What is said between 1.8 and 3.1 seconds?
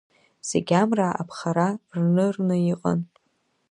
рнырны иҟан.